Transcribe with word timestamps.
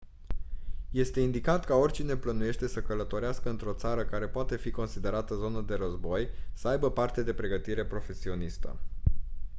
este 0.91 1.19
indicat 1.19 1.65
ca 1.65 1.75
oricine 1.75 2.15
plănuiește 2.15 2.67
să 2.67 2.81
călătorească 2.81 3.49
într-o 3.49 3.73
țară 3.73 4.05
care 4.05 4.27
poate 4.27 4.55
fi 4.57 4.71
considerată 4.71 5.35
zonă 5.35 5.61
de 5.61 5.75
război 5.75 6.29
să 6.53 6.67
aibă 6.67 6.91
parte 6.91 7.23
de 7.23 7.33
pregătire 7.33 7.85
profesionistă 7.85 8.79